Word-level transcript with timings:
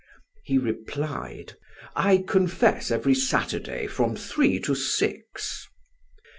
He 0.43 0.57
replied: 0.57 1.57
"I 1.95 2.23
confess 2.27 2.89
every 2.89 3.13
Saturday 3.13 3.85
from 3.85 4.15
three 4.15 4.59
to 4.61 4.73
six." 4.73 5.67